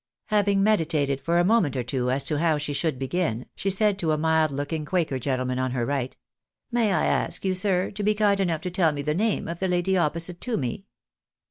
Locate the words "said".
3.69-3.99